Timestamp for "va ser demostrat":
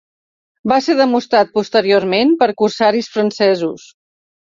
0.71-1.51